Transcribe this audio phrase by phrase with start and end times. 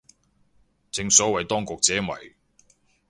[0.89, 2.09] 正所謂當局者迷